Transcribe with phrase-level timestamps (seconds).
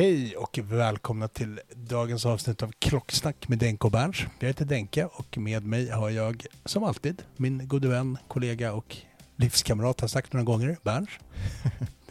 [0.00, 4.16] Hej och välkomna till dagens avsnitt av Klocksnack med Denke och Berns.
[4.38, 8.96] Jag heter Denke och med mig har jag som alltid min gode vän, kollega och
[9.36, 11.08] livskamrat har sagt några gånger, Berns.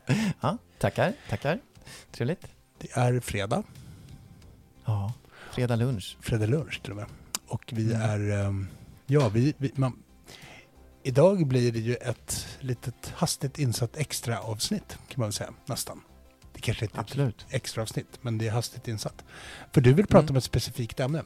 [0.42, 1.60] Ja, tackar, tackar.
[2.12, 2.48] Trevligt.
[2.78, 3.64] Det är fredag,
[4.86, 5.14] Ja,
[5.52, 6.18] fredag lunch.
[6.22, 7.06] fredag lunch till och med.
[7.48, 8.02] Och vi Mm.
[8.02, 8.68] är, ehm,
[9.06, 10.04] ja vi, vi man,
[11.04, 16.02] idag blir det ju ett litet hastigt insatt extra avsnitt kan man väl säga, nästan.
[16.70, 17.46] Kanske ett Absolut.
[17.50, 19.24] extra avsnitt, men det är hastigt insatt.
[19.72, 20.30] För du vill prata Mm.
[20.34, 21.24] om ett specifikt ämne.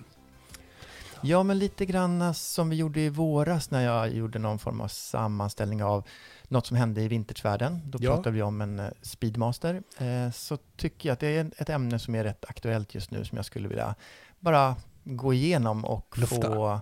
[1.22, 4.88] Ja, men lite grann som vi gjorde i våras när jag gjorde någon form av
[4.88, 6.04] sammanställning av
[6.48, 7.82] något som hände i vintertvärlden.
[7.86, 8.16] Då Ja.
[8.16, 9.84] pratade vi om en eh, Speedmaster.
[9.98, 13.26] Eh, Så tycker jag att det är ett ämne som är rätt aktuellt just nu
[13.26, 13.96] som jag skulle vilja
[14.40, 16.42] bara gå igenom och Lufta.
[16.42, 16.82] få...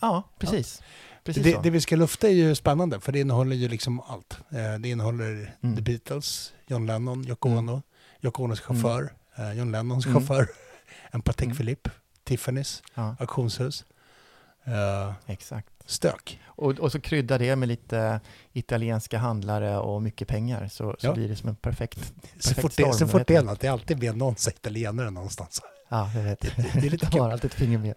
[0.00, 0.82] Ja, precis.
[1.34, 1.60] Precis Det, så.
[1.62, 4.38] det vi ska lufta är ju spännande, för det innehåller ju liksom allt.
[4.50, 5.76] Eh, Det innehåller Mm.
[5.76, 7.58] The Beatles, John Lennon, Yoko Mm.
[7.58, 7.82] Ono,
[8.22, 10.14] Yoko Onos chaufför, eh, John Lennons Mm.
[10.18, 10.48] chaufför,
[11.10, 11.56] en Patek Mm.
[11.56, 11.90] Philippe,
[12.24, 13.84] Tiffany's, Ja, auktionshus,
[14.64, 15.68] eh, exakt.
[15.86, 16.40] stök.
[16.46, 18.20] Och, och så krydda det med lite
[18.52, 21.12] italienska handlare och mycket pengar så, så Ja.
[21.14, 21.98] blir det som en perfekt...
[22.38, 23.46] Så Perfekt fort, det, storm, så fort det är det?
[23.46, 25.60] något, det är alltid med någon italienare någonstans.
[25.88, 26.40] Ja, jag vet.
[26.40, 27.20] Det är lite De kul.
[27.20, 27.94] har alltid ett finger med.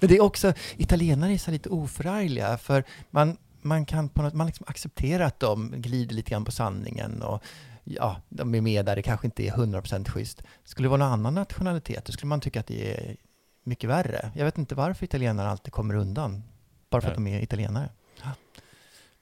[0.00, 4.34] Men det är också, italienare är så lite oförargliga för man, man kan på något,
[4.34, 7.42] man liksom accepterar att de glider lite grann på sanningen och
[7.84, 10.42] ja, de är med där det kanske inte är 100% schysst.
[10.64, 13.16] Skulle det vara någon annan nationalitet, då skulle man tycka att det är
[13.64, 14.30] mycket värre.
[14.34, 16.42] Jag vet inte varför italienare alltid kommer undan,
[16.90, 17.88] bara för att de är italienare.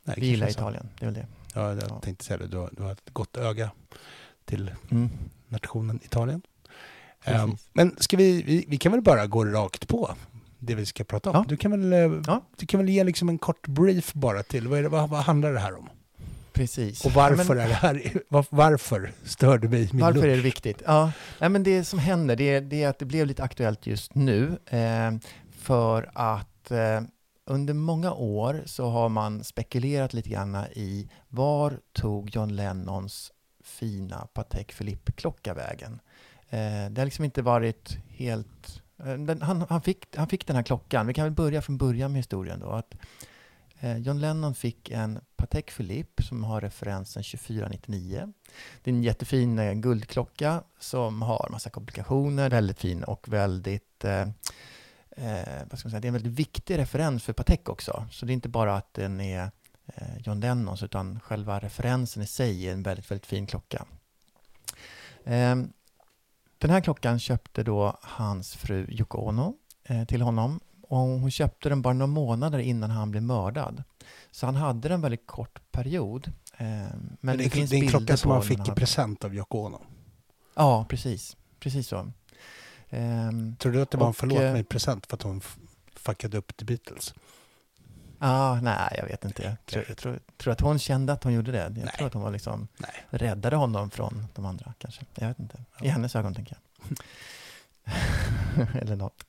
[0.06, 0.48] Nej, Vi gillar.
[0.48, 1.26] Italien, det är väl det.
[1.54, 2.00] Ja, jag Ja.
[2.00, 2.46] tänkte säga det.
[2.46, 3.70] Du har, du har ett gott öga
[4.44, 5.10] till Mm.
[5.48, 6.42] nationen Italien.
[7.26, 10.10] Um, men ska vi, vi, vi kan väl bara gå rakt på
[10.58, 11.36] det vi ska prata om.
[11.36, 11.44] Ja.
[11.48, 12.40] Du, kan väl, eh, Ja.
[12.56, 14.68] du kan väl ge liksom en kort brief bara till.
[14.68, 15.88] Vad, det, vad, vad handlar det här om?
[16.52, 17.04] Precis.
[17.04, 20.26] Och varför Ja, men- är det här, var, varför stör du mig min Varför är
[20.26, 20.44] det lunch?
[20.44, 20.82] viktigt?
[20.86, 23.86] Ja, nej, men det som händer det är, det är att det blev lite aktuellt
[23.86, 24.58] just nu.
[24.66, 25.10] Eh,
[25.58, 27.00] för att eh,
[27.46, 33.32] under många år så har man spekulerat lite grann i var tog John Lennons
[33.64, 36.00] fina Patek Philippe-klocka vägen?
[36.50, 38.82] Eh, det har liksom inte varit helt...
[38.98, 41.06] Eh, den, han, han, fick, han fick den här klockan.
[41.06, 42.70] Vi kan väl börja från början med historien då.
[42.70, 42.94] Att,
[43.80, 48.32] eh, John Lennon fick en Patek Philippe som har referensen 2499.
[48.82, 54.28] Det är en jättefin eh, guldklocka som har massa komplikationer, väldigt fin och väldigt eh,
[55.16, 58.06] eh, vad ska man säga, det är en väldigt viktig referens för Patek också.
[58.10, 59.50] Så det är inte bara att den är
[59.86, 63.84] eh, John Lennons utan själva referensen i sig är en väldigt, väldigt fin klocka.
[65.24, 65.56] Eh,
[66.66, 71.68] den här klockan köpte då hans fru Yoko Ono eh, till honom och hon köpte
[71.68, 73.82] den bara några månader innan han blev mördad.
[74.30, 76.32] Så han hade den väldigt kort period.
[76.56, 76.66] Eh,
[77.20, 79.58] men det, det, finns det är en klocka som han fick i present av Yoko
[79.58, 79.82] Ono.
[80.54, 81.36] Ja, precis.
[81.60, 82.12] Precis så.
[82.90, 85.40] Ehm, Tror du att det var en Och, förlåt eh, mig-present för att hon
[85.96, 87.14] fuckade upp The Beatles?
[88.26, 89.42] Ah, nej, jag vet inte.
[89.42, 91.58] Jag tror, jag tror, tror att hon kände att hon gjorde det.
[91.58, 91.94] Jag Nej.
[91.98, 92.90] tror att hon var liksom, Nej.
[93.10, 95.04] räddade honom från de andra kanske.
[95.14, 95.58] Jag vet inte.
[95.82, 96.98] I hennes ögon tänker jag.
[98.82, 99.24] Eller något.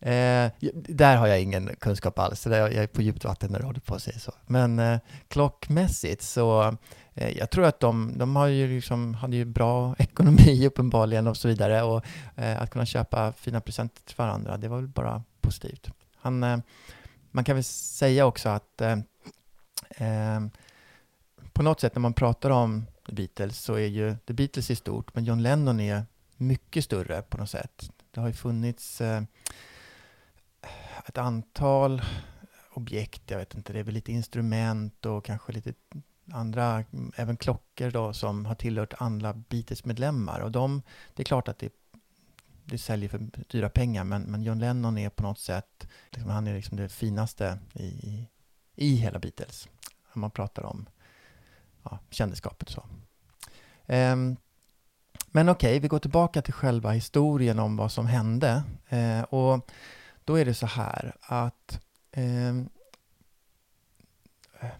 [0.00, 3.58] Eh, där har jag ingen kunskap alls, så där jag är på djupt vatten när
[3.58, 4.32] du håller på att säga så.
[4.46, 4.98] Men eh,
[5.28, 6.76] klockmässigt så,
[7.14, 11.36] eh, jag tror att de, de har ju liksom, hade ju bra ekonomi uppenbarligen och
[11.36, 11.82] så vidare.
[11.82, 12.04] Och
[12.36, 15.90] eh, att kunna köpa fina presenter till varandra, det var väl bara positivt.
[16.16, 16.58] Han, eh,
[17.32, 18.98] man kan väl säga också att eh,
[19.90, 20.40] eh,
[21.52, 24.74] på något sätt när man pratar om The Beatles så är ju The Beatles är
[24.74, 26.04] stort, men John Lennon är
[26.36, 27.90] mycket större på något sätt.
[28.10, 29.22] Det har ju funnits eh,
[31.06, 32.02] ett antal
[32.74, 35.74] objekt, jag vet inte, det är väl lite instrument och kanske lite
[36.32, 36.84] andra,
[37.16, 40.40] även klockor då, som har tillhört andra Beatles-medlemmar.
[40.40, 40.82] Och de,
[41.14, 41.72] det är klart att det,
[42.72, 46.46] det säljer för dyra pengar, men, men John Lennon är på något sätt, liksom, han
[46.46, 48.28] är liksom det finaste i, i,
[48.74, 49.68] i hela Beatles.
[50.12, 50.88] Om man pratar om
[51.82, 52.84] ja, kändisskapet och så.
[53.86, 54.36] Um,
[55.26, 58.62] men okej, vi går tillbaka till själva historien om vad som hände.
[58.88, 59.70] Eh, och
[60.24, 61.80] då är det så här att
[62.12, 62.62] eh,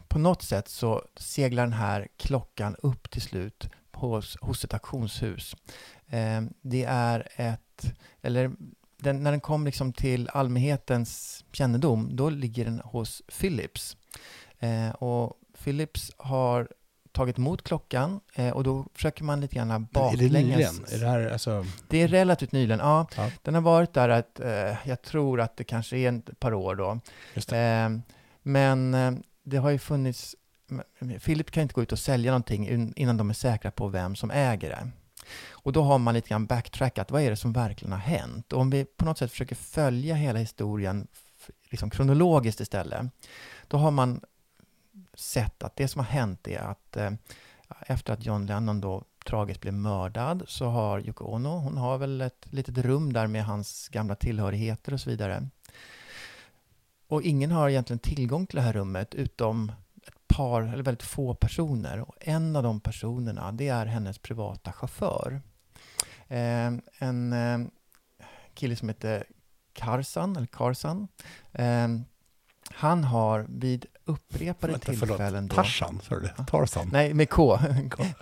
[0.08, 5.56] på något sätt så seglar den här klockan upp till slut hos, hos ett auktionshus.
[6.06, 7.92] Eh, det är ett,
[8.22, 8.52] eller
[8.96, 13.96] den, när den kom liksom till allmänhetens kännedom, då ligger den hos Philips.
[14.58, 16.68] Eh, och Philips har
[17.12, 20.32] tagit emot klockan eh, och då försöker man lite grann Men Är det baklänges...
[20.32, 20.74] nyligen?
[20.92, 21.66] Är det här alltså...
[21.88, 23.06] Det är relativt nyligen, ja.
[23.16, 23.30] Ja.
[23.42, 26.74] Den har varit där att, eh, jag tror att det kanske är ett par år
[26.74, 27.00] då.
[27.34, 27.58] Just det.
[27.58, 27.90] Eh,
[28.42, 29.12] men eh,
[29.44, 30.36] det har ju funnits,
[31.24, 34.30] Philip kan inte gå ut och sälja någonting innan de är säkra på vem som
[34.30, 34.90] äger det.
[35.50, 38.52] Och då har man lite grann backtrackat, vad är det som verkligen har hänt?
[38.52, 41.06] Och om vi på något sätt försöker följa hela historien
[41.70, 43.06] liksom kronologiskt istället,
[43.69, 44.20] då har man
[45.14, 47.10] sett att det som har hänt är att eh,
[47.86, 52.20] efter att John Lennon då tragiskt blev mördad så har Yoko Ono, hon har väl
[52.20, 55.48] ett litet rum där med hans gamla tillhörigheter och så vidare.
[57.08, 59.72] Och ingen har egentligen tillgång till det här rummet utom
[60.37, 62.00] par, eller väldigt få personer.
[62.00, 65.43] Och en av de personerna, det är hennes privata chaufför.
[66.29, 67.58] Eh, en eh,
[68.55, 69.25] kille som heter
[69.73, 71.08] Karsan, eller Karsan.
[71.52, 71.88] Eh,
[72.75, 75.49] han har vid upprepade Vänta, tillfällen...
[75.49, 76.44] då- Tarzan, sa du det?
[76.46, 76.88] Tarzan?
[76.93, 77.58] Nej, med K.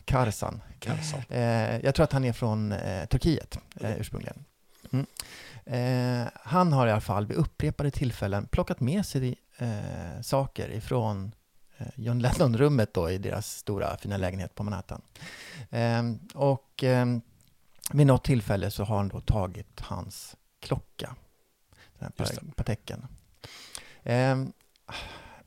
[0.05, 0.63] Karsan.
[0.79, 1.21] Karlsson.
[1.29, 4.45] Eh, jag tror att han är från eh, Turkiet eh, ursprungligen.
[4.93, 5.07] Mm.
[5.65, 11.33] Eh, han har i alla fall vid upprepade tillfällen plockat med sig eh, saker ifrån
[11.95, 15.03] John Lennon-rummet då i deras stora fina lägenhet på Manhattan.
[15.71, 16.03] Eh,
[16.35, 17.07] och eh,
[17.93, 21.17] vid något tillfälle så har han då tagit hans klocka,
[21.99, 23.07] den här Pateken.
[24.03, 24.37] Eh,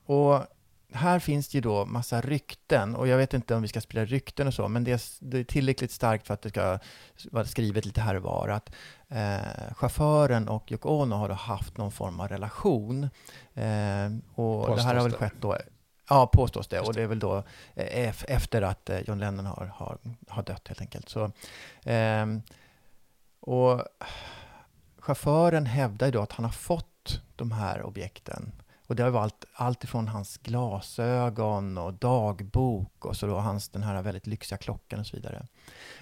[0.05, 0.47] och
[0.93, 4.05] här finns det ju då massa rykten och jag vet inte om vi ska sprida
[4.05, 6.79] rykten och så, men det är, det är tillräckligt starkt för att det ska
[7.31, 8.71] vara skrivet lite här och var att
[9.07, 13.03] eh, chauffören och Yoko Ono har då haft någon form av relation.
[13.53, 14.05] Eh,
[14.35, 15.57] och det här har väl Påstås skett då
[16.09, 16.79] Ja, påstås det.
[16.79, 17.37] Och det är väl då
[17.75, 19.97] eh, ef- efter att eh, John Lennon har, har,
[20.27, 21.09] har dött helt enkelt.
[21.09, 21.31] Så,
[21.83, 22.41] ehm,
[23.39, 23.81] och
[24.99, 28.51] chauffören hävdar ju då att han har fått de här objekten.
[28.87, 33.83] Och det har varit allt ifrån hans glasögon och dagbok och så då hans, den
[33.83, 35.47] här väldigt lyxiga klockan och så vidare.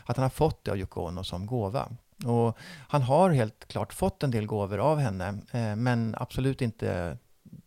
[0.05, 1.89] Att han har fått det av Yoko Ono som gåva.
[2.25, 7.17] Och han har helt klart fått en del gåvor av henne, eh, men absolut inte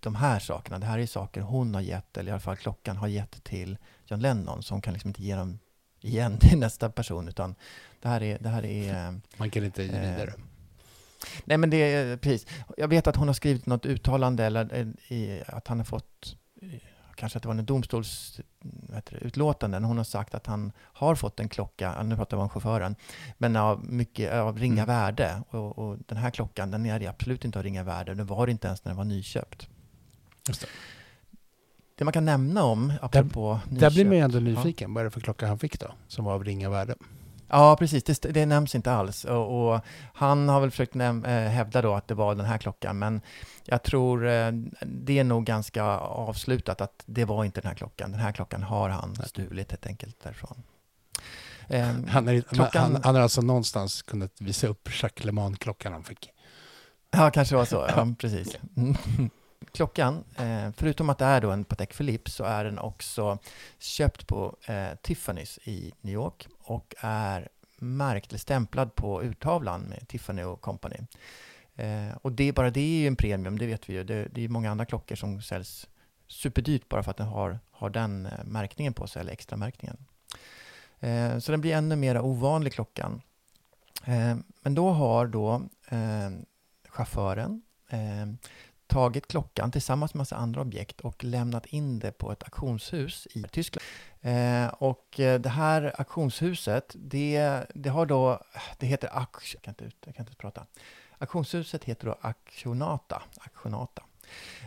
[0.04, 0.78] de här sakerna.
[0.78, 3.78] Det här är saker hon har gett, eller i alla fall klockan har gett till
[4.06, 5.58] John Lennon, så hon kan liksom inte ge dem
[6.00, 7.54] igen till nästa person, utan
[8.02, 10.32] det här är, det här är eh, Man kan inte ge Eh, vidare.
[11.44, 12.46] Nej men det är precis.
[12.76, 16.36] Jag vet att hon har skrivit något uttalande eller eh, i, att han har fått
[16.62, 16.68] eh,
[17.16, 19.78] Kanske att det var en domstols vad heter det, utlåtande.
[19.78, 22.96] Hon har sagt att han har fått en klocka, nu pratar vi om chauffören,
[23.38, 24.86] men av, mycket, av ringa Mm.
[24.86, 25.42] värde.
[25.50, 28.14] Och, och den här klockan, den är absolut inte av ringa värde.
[28.14, 29.68] Den var det inte ens när den var nyköpt.
[30.48, 30.66] Just det.
[31.96, 34.94] Det man kan nämna om, apropå Där blir man ju ändå nyfiken.
[34.94, 35.94] Vad är det för klocka han fick då?
[36.08, 36.94] Som var av ringa värde.
[37.48, 38.04] Ja, precis.
[38.04, 39.24] Det, det nämns inte alls.
[39.24, 39.80] Och, och
[40.14, 43.20] han har väl försökt näm- eh, hävda då att det var den här klockan, men
[43.64, 48.10] jag tror eh, det är nog ganska avslutat att det var inte den här klockan.
[48.10, 50.62] Den här klockan har han stulit helt enkelt därifrån.
[51.68, 55.92] Ehm, Han, är, klockan- han, han har alltså någonstans kunnat visa upp Jacques Le Mans-klockan
[55.92, 56.30] han fick.
[57.10, 57.86] Ja, kanske var så.
[57.96, 58.56] Ja, precis.
[59.74, 63.38] Klockan, eh, förutom att det är då en Patek Philippe, så är den också
[63.78, 70.08] köpt på eh, Tiffany's i New York och är märkt eller stämplad på urtavlan med
[70.08, 70.96] Tiffany och Company.
[71.74, 74.04] Eh, och det, bara det är ju en premium, det vet vi ju.
[74.04, 75.88] Det, det är många andra klockor som säljs
[76.26, 79.96] superdyrt bara för att den har, har den eh, märkningen på sig, eller extra märkningen.
[81.00, 83.22] Eh, så den blir ännu mer ovanlig klockan.
[84.04, 86.30] Eh, men då har då eh,
[86.88, 88.26] chauffören eh,
[88.94, 93.42] tagit klockan tillsammans med massa andra objekt och lämnat in det på ett auktionshus i
[93.42, 93.84] Tyskland.
[94.20, 98.40] Eh, och eh, det här auktionshuset, det, det har då,
[98.78, 100.66] det heter, jag kan inte, jag kan inte prata.
[101.18, 103.22] Auktionshuset heter då Actionata.
[103.40, 104.02] Actionata.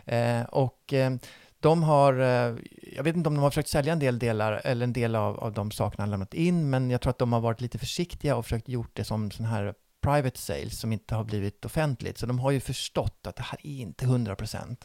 [0.05, 1.12] Eh, och eh,
[1.60, 2.55] de har, eh,
[2.96, 5.39] jag vet inte om de har försökt sälja en del delar, eller en del av,
[5.39, 8.36] av de sakerna de lämnat in, men jag tror att de har varit lite försiktiga
[8.36, 12.17] och försökt gjort det som sån här private sales som inte har blivit offentligt.
[12.17, 14.75] Så de har ju förstått att det här är inte 100%.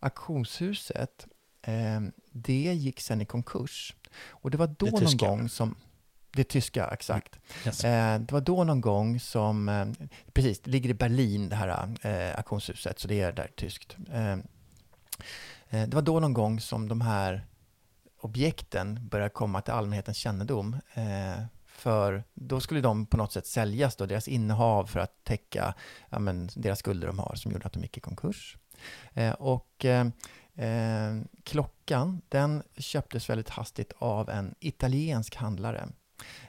[0.00, 1.26] Auktionshuset,
[1.62, 2.00] eh,
[2.32, 3.94] det gick sen i konkurs.
[4.28, 5.74] Och det var då det någon gång som...
[6.34, 7.38] Det tyska, exakt.
[7.66, 7.84] Yes.
[7.84, 9.86] Eh, det var då någon gång som, eh,
[10.32, 13.96] precis, det ligger i Berlin det här eh, auktionshuset, så det är där tyskt.
[14.12, 14.36] Eh,
[15.72, 17.46] Eh, det var då någon gång som de här
[18.20, 20.76] objekten började komma till allmänhetens kännedom.
[21.82, 25.74] För då skulle de på något sätt säljas, då, deras innehav för att täcka
[26.10, 28.56] ja, men, deras skulder de har som gjorde att de gick i konkurs.
[29.14, 30.06] Eh, och eh,
[30.56, 35.88] eh klockan, den köptes väldigt hastigt av en italiensk handlare.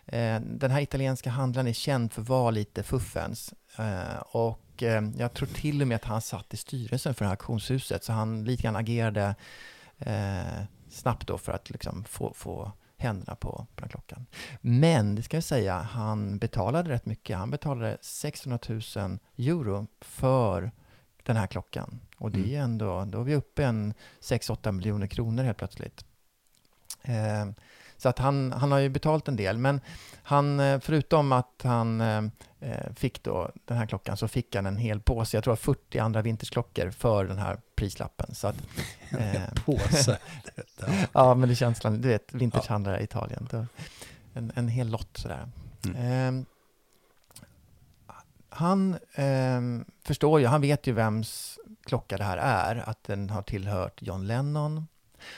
[0.05, 3.53] Eh, den här italienska handlaren är känd för att vara lite fuffens.
[3.77, 7.29] Eh, och eh, jag tror till och med att han satt i styrelsen för det
[7.29, 9.35] här auktionshuset, så han lite grann agerade
[9.97, 12.71] eh, snabbt då för att liksom få, få
[13.03, 14.25] händerna på, på den klockan.
[14.61, 17.37] Men, det ska jag säga, han betalade rätt mycket.
[17.37, 18.81] Han betalade 600 000
[19.37, 20.71] euro för
[21.23, 21.99] den här klockan.
[22.17, 22.63] Och det är mm.
[22.63, 26.05] ändå, då är vi uppe en 6-8 miljoner kronor helt plötsligt.
[27.01, 27.45] Eh,
[28.03, 29.81] så att han, han har ju betalt en del, men
[30.23, 32.23] han, eh, förutom att han eh,
[32.59, 35.99] eh, fick då den här klockan så fick han en hel påse, jag tror 40
[35.99, 38.35] andra vintersklockor för den här prislappen.
[38.35, 38.55] Så att,
[39.19, 40.17] eh, påse?
[41.13, 43.67] ja, men det känns, du vet, vintagehandlare i Italien.
[44.33, 45.49] En, en hel lott sådär.
[45.85, 46.39] Mm.
[46.39, 46.45] Eh,
[48.49, 49.61] han eh,
[50.03, 54.27] förstår ju, han vet ju vems klocka det här är, att den har tillhört John
[54.27, 54.87] Lennon.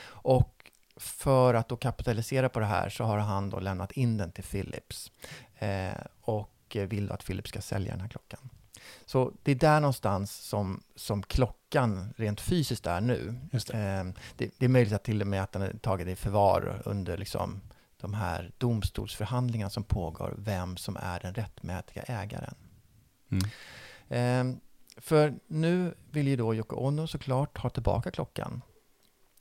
[0.06, 0.55] Och
[0.96, 4.44] för att då kapitalisera på det här så har han då lämnat in den till
[4.44, 5.12] Philips
[5.58, 8.50] eh, och vill att Philips ska sälja den här klockan.
[9.06, 13.34] Så det är där någonstans som, som klockan rent fysiskt är nu.
[13.50, 13.74] Det.
[13.74, 14.04] Eh,
[14.36, 14.64] det, det.
[14.64, 17.60] är möjligt att till och med att den är tagen i förvar under liksom
[18.00, 22.54] de här domstolsförhandlingarna som pågår, vem som är den rättmätiga ägaren.
[23.30, 23.50] Mm.
[24.08, 24.58] Eh,
[24.96, 28.62] för nu vill ju då Yoko Ono såklart ha tillbaka klockan.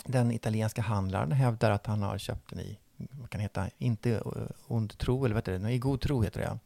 [0.05, 4.21] Den italienska handlaren hävdar att han har köpt den i, vad kan det heta, inte
[4.67, 6.59] ond tro, eller vad heter det, i god tro heter det.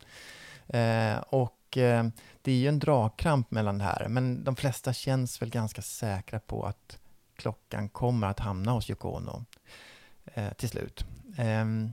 [0.79, 2.07] Eh, och eh,
[2.41, 6.39] det är ju en dragkramp mellan det här, men de flesta känns väl ganska säkra
[6.39, 6.99] på att
[7.35, 9.45] klockan kommer att hamna hos Yoko Ono
[10.25, 11.05] eh, till slut.
[11.37, 11.91] Ehm,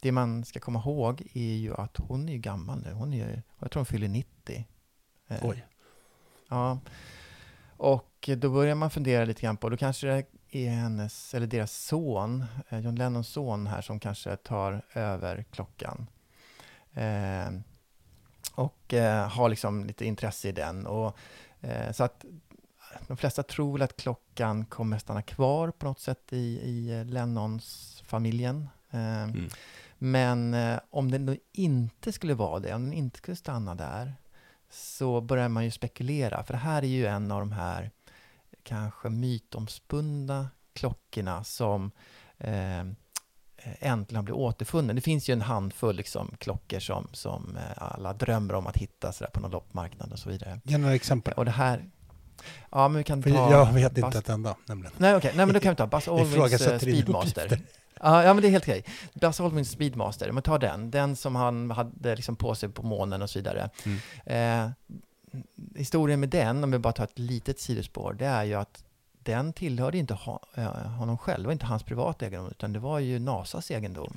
[0.00, 2.92] det man ska komma ihåg är ju att hon är gammal nu.
[2.92, 4.66] Hon är, jag tror hon fyller 90.
[5.28, 5.66] Eh, Oj.
[6.48, 6.78] Ja.
[7.76, 11.72] Och då börjar man fundera lite grann på, då kanske det är hennes, eller deras
[11.72, 16.06] son, eh, John Lennons son här, som kanske tar över klockan.
[16.94, 17.48] Eh,
[18.54, 20.86] och eh, har liksom lite intresse i den.
[20.86, 21.16] Och,
[21.60, 22.24] eh, så att
[23.06, 28.68] de flesta tror väl att klockan kommer stanna kvar på något sätt i, i Lennons-familjen.
[28.90, 29.48] Eh, mm.
[29.98, 34.14] Men eh, om den inte skulle vara det, om den inte skulle stanna där,
[34.70, 36.44] så börjar man ju spekulera.
[36.44, 37.90] För det här är ju en av de här
[38.66, 41.90] kanske mytomspunna klockorna som
[42.38, 42.84] eh,
[43.80, 44.96] äntligen blir återfunnen.
[44.96, 49.12] Det finns ju en handfull liksom, klockor som, som eh, alla drömmer om att hitta
[49.12, 50.60] så på någon loppmarknad och så vidare.
[50.64, 51.34] Ge några exempel.
[51.34, 51.90] Och det här,
[52.70, 53.50] Ja, men vi kan För ta...
[53.50, 54.04] Jag vet Bas...
[54.04, 54.92] inte ett enda, nämligen.
[54.98, 55.16] Nej.
[55.16, 55.32] Okay.
[55.34, 57.60] Nej, men då kan vi ta Buzz Aldrins uh, Speedmaster.
[58.00, 58.84] Ja, ja, men det är helt okej.
[59.14, 60.90] Buzz Aldrins Speedmaster, men ta den.
[60.90, 63.70] Den som han hade liksom på sig på månen och så vidare.
[63.84, 63.98] Mm.
[64.26, 64.70] Eh,
[65.74, 68.84] historien med den, om vi bara tar ett litet sidospår, det är ju att
[69.22, 70.14] den tillhörde inte
[70.98, 74.12] honom själv, det var inte hans privata egendom, utan det var ju NASAs egendom.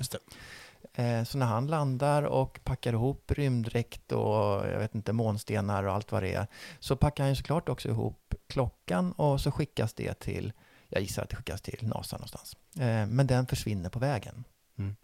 [0.94, 5.92] Eh, så när han landar och packar ihop rymddräkt och jag vet inte, månstenar och
[5.92, 6.46] allt vad det är,
[6.78, 10.52] så packar han såklart också ihop klockan och så skickas det till,
[10.88, 12.56] jag gissar att det skickas till NASA någonstans.
[12.76, 14.44] Eh, men den försvinner på vägen.
[14.78, 14.96] Mm.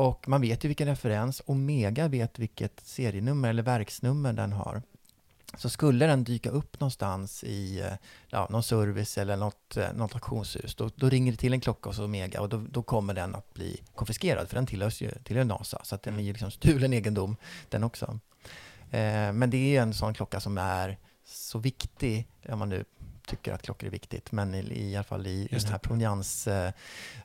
[0.00, 4.82] Och man vet ju vilken referens, Omega vet vilket serienummer eller verksnummer den har.
[5.56, 7.92] Så skulle den dyka upp någonstans i eh,
[8.28, 11.88] ja, någon service eller något, eh, något auktionshus, då, då ringer det till en klocka
[11.88, 15.44] hos Omega och då, då kommer den att bli konfiskerad, för den tillhör ju tillhör
[15.44, 17.36] NASA, så att den är ju liksom stulen egendom
[17.68, 18.18] den också.
[18.90, 22.84] Eh, men det är en sån klocka som är så viktig, om man nu
[23.30, 26.46] tycker att klockor är viktigt, men i, i alla fall i, i den här provenians
[26.46, 26.72] eh,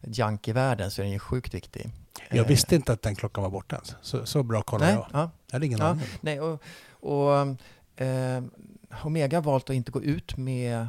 [0.02, 1.90] junkie-världen så är den ju sjukt viktig.
[2.30, 3.96] Jag Eh, visste inte att den klockan var borta ens.
[4.02, 5.08] Så, så bra kollar nej, jag.
[5.14, 6.06] ja, Jag hade ingen Ja, aning.
[6.22, 7.32] nej, och, och
[8.06, 8.44] eh,
[9.04, 10.88] Omega har valt att inte gå ut med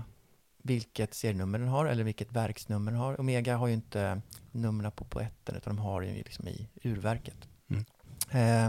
[0.63, 3.21] vilket serienummer den har eller vilket verksnummer den har.
[3.21, 4.21] Omega har ju inte
[4.53, 7.37] numren på poetten utan de har ju liksom i urverket.
[7.71, 7.85] Mm.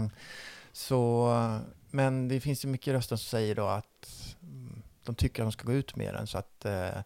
[0.06, 0.10] Eh,
[0.72, 1.32] så,
[1.90, 4.17] men det finns ju mycket röster som säger då att
[5.08, 6.98] de tycker att de ska gå ut med den så att eh,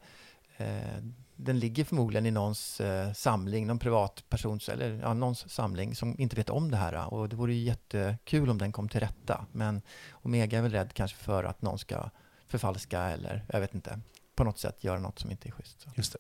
[0.56, 1.02] eh,
[1.36, 6.36] den ligger förmodligen i någons eh, samling, någon privatpersons eller ja, någons samling som inte
[6.36, 7.14] vet om det här.
[7.14, 9.46] Och det vore ju jättekul om den kom till rätta.
[9.52, 9.82] Men
[10.12, 12.10] Omega är väl rädd kanske för att någon ska
[12.46, 14.00] förfalska eller jag vet inte,
[14.34, 15.80] på något sätt göra något som inte är schysst.
[15.80, 15.90] Så.
[15.96, 16.18] Just det.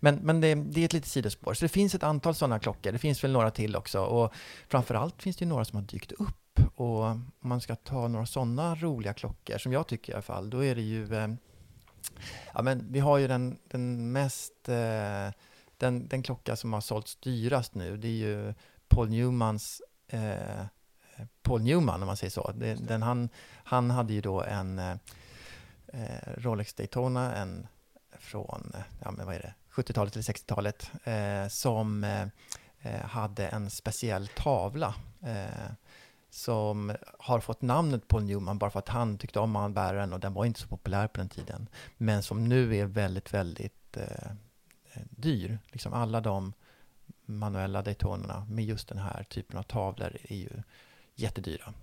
[0.00, 1.54] Men, men det, det är ett litet sidospår.
[1.54, 2.92] Så det finns ett antal sådana klockor.
[2.92, 4.00] Det finns väl några till också.
[4.00, 4.34] Och
[4.68, 6.49] framförallt finns det ju några som har dykt upp.
[6.74, 10.50] Och om man ska ta några sådana roliga klockor, som jag tycker i alla fall,
[10.50, 11.14] då är det ju...
[11.14, 11.28] Eh,
[12.54, 14.68] ja, men vi har ju den, den mest...
[14.68, 15.30] Eh,
[15.76, 18.54] den, den klocka som har sålts dyrast nu, det är ju
[18.88, 19.82] Paul Newmans...
[20.08, 20.64] Eh,
[21.42, 22.52] Paul Newman, om man säger så.
[22.54, 23.28] Det, den, han,
[23.64, 24.96] han hade ju då en eh,
[25.92, 27.66] eh, Rolex Daytona, en
[28.18, 32.06] från, ja men vad är det, 70-talet eller 60-talet, eh, som
[33.02, 35.70] hade en speciell tavla eh,
[36.30, 40.34] som har fått namnet Paul Newman bara för att han tyckte om att och den
[40.34, 41.68] var inte så populär på den tiden.
[41.96, 44.30] Men som nu är väldigt, väldigt eh,
[44.92, 45.58] eh, dyr.
[45.72, 46.52] Liksom alla de
[47.24, 50.62] manuella Daytonerna med just den här typen av tavlor är ju
[51.14, 51.74] jättedyra.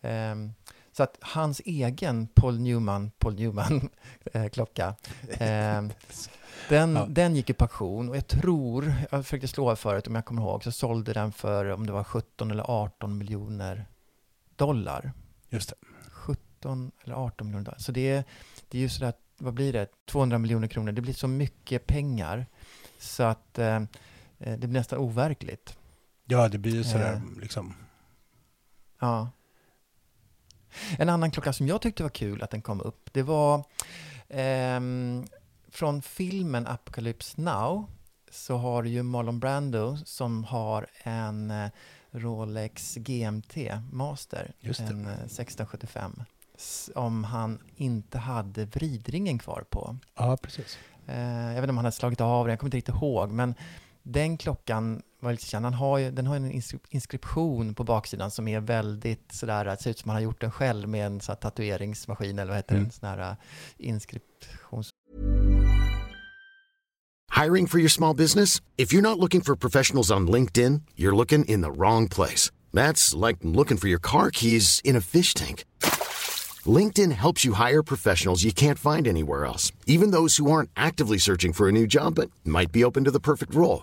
[0.00, 0.52] Ehm,
[0.98, 3.88] så att hans egen Paul Newman, Paul Newman
[4.32, 4.48] eh,
[5.38, 5.92] ehm,
[6.68, 7.06] den, Ja.
[7.08, 10.64] den gick på auktion och jag tror, jag försökte slå förut om jag kommer ihåg,
[10.64, 13.86] så sålde den för om det var 17 eller 18 miljoner
[14.56, 15.12] dollar.
[15.48, 15.76] Just det.
[16.10, 17.78] 17 eller 18 miljoner dollar.
[17.78, 18.24] Så det är,
[18.68, 20.92] det är ju sådär, vad blir det, 200 miljoner kronor.
[20.92, 22.46] Det blir så mycket pengar
[22.98, 23.76] så att eh,
[24.38, 25.76] eh, det blir nästan overkligt.
[26.24, 27.40] Ja, det blir ju sådär Eh.
[27.40, 27.74] liksom.
[29.00, 29.30] Ja.
[30.98, 33.64] En annan klocka som jag tyckte var kul att den kom upp, det var
[34.28, 35.26] ehm,
[35.68, 37.86] från filmen Apocalypse Now
[38.30, 41.68] så har du ju Marlon Brando som har en eh,
[42.10, 43.56] Rolex GMT
[43.92, 46.22] Master, en eh, 1675,
[46.56, 49.96] som han inte hade vridringen kvar på.
[50.14, 50.78] Ja, precis.
[51.06, 53.30] Eh, jag vet inte om han hade slagit av den, jag kommer inte riktigt ihåg.
[53.30, 53.54] Men
[54.02, 55.64] den klockan var lite känd.
[55.64, 59.82] Han har ju, den har en inskri- inskription på baksidan som är väldigt sådär, det
[59.82, 62.56] ser ut som han har gjort den själv med en sån här tatueringsmaskin eller vad
[62.56, 62.84] heter Mm.
[62.84, 62.92] den?
[62.92, 63.36] Sån här uh,
[63.78, 64.90] inskriptions...
[67.44, 68.60] Hiring for your small business?
[68.76, 72.50] If you're not looking for professionals on LinkedIn, you're looking in the wrong place.
[72.72, 75.64] That's like looking for your car keys in a fish tank.
[76.66, 81.18] LinkedIn helps you hire professionals you can't find anywhere else, even those who aren't actively
[81.18, 83.82] searching for a new job but might be open to the perfect role.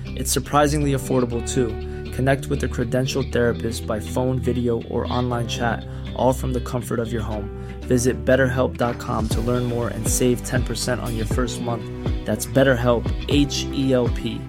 [0.15, 1.69] It's surprisingly affordable too.
[2.11, 6.99] Connect with a credentialed therapist by phone, video, or online chat, all from the comfort
[6.99, 7.49] of your home.
[7.81, 11.83] Visit betterhelp.com to learn more and save 10% on your first month.
[12.25, 14.41] That's BetterHelp, H E L P.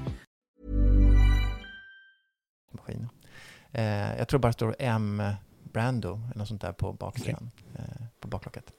[2.92, 3.08] maskin.
[3.72, 5.22] Eh, jag tror bara det står M
[5.62, 8.72] Brando eller något sånt där på baksidan, eh, på baklocket.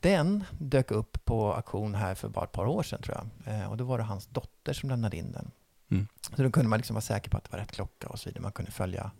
[0.00, 3.54] Den dök upp på auktion här för bara ett par år sedan tror jag.
[3.54, 5.50] Eh, och då var det hans dotter som lämnade in den.
[5.90, 6.06] Mm.
[6.36, 8.28] Så då kunde man liksom vara säker på att det var rätt klocka och så
[8.28, 8.42] vidare.
[8.42, 9.10] Man kunde följa,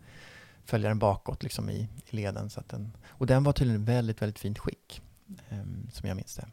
[0.64, 2.50] följa den bakåt liksom i, i leden.
[2.50, 5.02] Så att den, och den var tydligen i väldigt, väldigt fint skick,
[5.48, 6.48] eh, som jag minns det.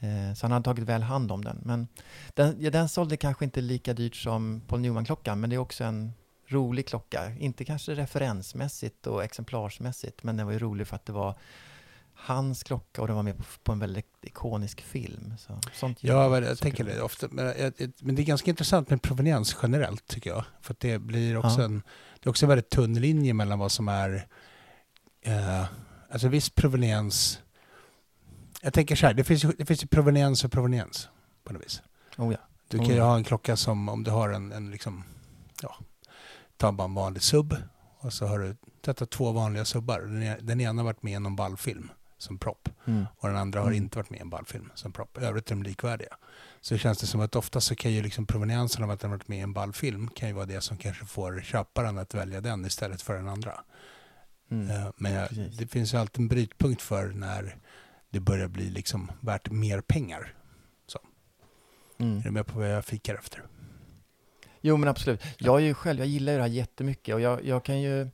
[0.00, 1.60] Eh, så han hade tagit väl hand om den.
[1.64, 1.88] Men
[2.34, 5.84] den, ja, den sålde kanske inte lika dyrt som Paul Newman-klockan, men det är också
[5.84, 6.12] en
[6.46, 7.36] rolig klocka.
[7.38, 11.34] Inte kanske referensmässigt och exemplarsmässigt, men den var ju rolig för att det var
[12.20, 15.34] hans klocka och den var med på, på en väldigt ikonisk film.
[15.38, 17.28] Så, sånt Ja, men jag så tänker det ofta.
[17.30, 20.44] Men, jag- jag- men det är ganska intressant med proveniens generellt tycker jag.
[20.62, 21.64] För det blir också Ja.
[21.64, 21.82] en,
[22.20, 24.26] det är också en väldigt tunn linje mellan vad som är,
[25.22, 25.64] eh,
[26.10, 27.40] alltså viss proveniens,
[28.62, 31.08] jag tänker så här, det finns ju, det finns ju proveniens och proveniens
[31.44, 31.82] på något vis.
[32.18, 32.38] Oh, ja.
[32.68, 33.04] Du Oh, kan ju ja.
[33.04, 35.04] ha en klocka som om du har en, en liksom,
[35.62, 35.76] ja,
[36.56, 37.56] ta bara en vanlig sub
[37.98, 40.00] och så har du tvättat två vanliga subbar.
[40.00, 41.90] Den, e- den ena har varit med i någon ballfilm.
[42.18, 42.68] Som propp.
[42.86, 43.06] Mm.
[43.16, 43.76] Och den andra har Mm.
[43.82, 45.18] inte varit med i en ballfilm som propp.
[45.18, 46.16] I övrigt är de likvärdiga.
[46.60, 49.28] Så känns det som att ofta så kan ju liksom proveniensen av att den varit
[49.28, 52.64] med i en ballfilm kan ju vara det som kanske får köparen att välja den
[52.66, 53.60] istället för den andra.
[54.50, 54.70] Mm.
[54.70, 55.28] Eh, Men jag,
[55.58, 57.56] det finns ju alltid en brytpunkt för när
[58.10, 60.34] det börjar bli liksom värt mer pengar.
[62.00, 62.18] Mm.
[62.18, 63.42] Är du med på vad jag fikar efter?
[64.60, 65.22] Jo, men absolut.
[65.38, 68.08] Jag är ju själv, jag gillar ju det här jättemycket och jag, jag kan ju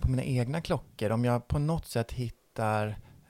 [0.00, 2.39] på mina egna klockor, om jag på något sätt hittar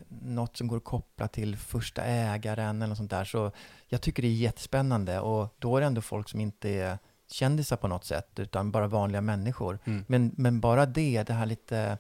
[0.09, 3.53] något som går att koppla till första ägaren eller något sånt där, så
[3.89, 6.99] jag tycker det är jättespännande och då är det ändå folk som inte är
[7.31, 9.79] kändisar på något sätt, utan bara vanliga människor.
[9.85, 10.05] Mm.
[10.09, 11.99] Men, men bara det, det här lite,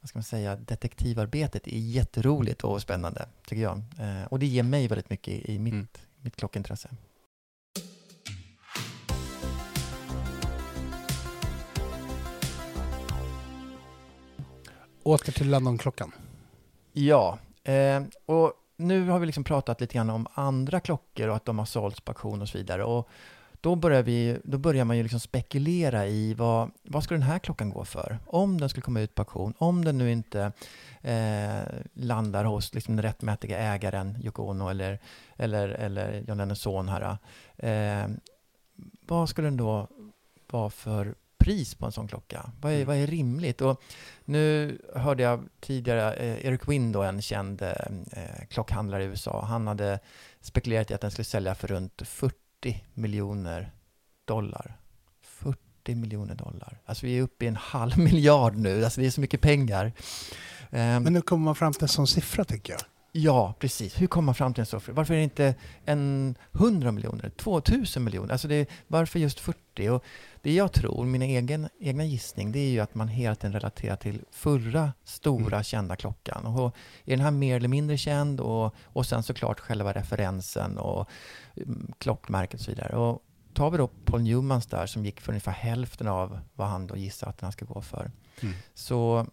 [0.00, 3.82] vad ska man säga, detektivarbetet är jätteroligt och spännande, tycker jag.
[3.98, 5.86] Eh, och det ger mig väldigt mycket i, i mitt, Mm.
[6.20, 6.88] mitt klockintresse.
[15.02, 16.12] Åter till Londonklockan.
[16.92, 21.44] Ja, eh, och nu har vi liksom pratat lite grann om andra klockor och att
[21.44, 22.84] de har sålts på auktion och så vidare.
[22.84, 23.08] Och
[23.60, 27.38] då börjar, vi, då börjar man ju liksom spekulera i vad, vad ska den här
[27.38, 28.18] klockan gå för?
[28.26, 30.52] Om den skulle komma ut på auktion, om den nu inte
[31.00, 31.60] eh,
[31.92, 34.98] landar hos liksom den rättmätiga ägaren Yoko Ono eller,
[35.36, 37.18] eller, eller John Lennons son här.
[37.56, 38.08] Eh,
[39.06, 39.88] vad skulle den då
[40.50, 42.52] vara för pris på en sån klocka?
[42.60, 42.86] Vad är, Mm.
[42.88, 43.60] vad är rimligt?
[43.60, 43.82] Och
[44.24, 47.72] nu hörde jag tidigare eh, Eric då, en känd eh,
[48.50, 49.98] klockhandlare i USA, han hade
[50.40, 52.34] spekulerat i att den skulle sälja för runt 40
[52.94, 53.72] miljoner
[54.24, 54.76] dollar.
[55.22, 56.78] 40 miljoner dollar.
[56.84, 59.86] Alltså vi är uppe i en halv miljard nu, alltså det är så mycket pengar.
[60.70, 62.82] Eh, Men nu kommer man fram till en sån siffra tycker jag.
[63.12, 64.00] Ja, precis.
[64.00, 64.92] Hur kommer man fram till en siffra?
[64.92, 68.32] Varför är det inte en 100 miljoner, 2000 miljoner?
[68.32, 69.88] Alltså det, varför just 40?
[69.88, 70.04] Och
[70.42, 73.96] det jag tror, min egen, egna gissning, det är ju att man hela tiden relaterar
[73.96, 75.64] till förra stora Mm.
[75.64, 76.46] kända klockan.
[76.46, 78.40] Och är den här mer eller mindre känd?
[78.40, 81.08] Och, och sen såklart själva referensen och
[81.56, 82.96] mm, klockmärket och så vidare.
[82.96, 83.22] Och
[83.54, 86.96] tar vi då Paul Newmans där som gick för ungefär hälften av vad han då
[86.96, 88.10] gissar att den här ska gå för.
[88.40, 88.54] Mm.
[88.74, 89.26] Så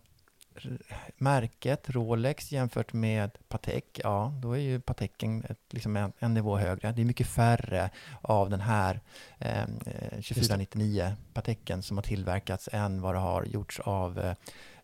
[1.18, 6.58] märket Rolex jämfört med Patek, ja, då är ju Pateken ett, liksom en, en nivå
[6.58, 6.92] högre.
[6.92, 7.90] Det är mycket färre
[8.22, 9.02] av den här
[9.40, 9.68] eh, eh,
[10.10, 14.34] 2499 Pateken som har tillverkats än vad det har gjorts av, eh,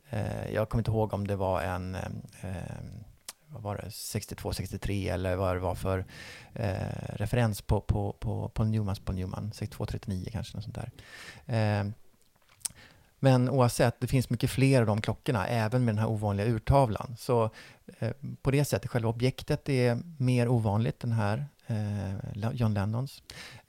[0.10, 2.52] eh, jag kommer inte ihåg om det var en eh,
[3.54, 6.06] vad var det, 62, 63 eller vad det var för
[6.54, 10.92] eh, referens på, på, på, på Newmans på Newman, 62, 39 kanske, något sånt där.
[11.46, 11.92] Eh,
[13.24, 17.16] men oavsett, det finns mycket fler av de klockorna, även med den här ovanliga urtavlan.
[17.18, 17.50] Så
[18.00, 23.24] eh, på det sättet, själva objektet är mer ovanligt, den här eh, John Lennons.